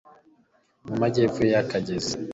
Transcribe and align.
mu 0.85 0.93
majyepfo 1.01 1.41
y'akagezi 1.51 2.13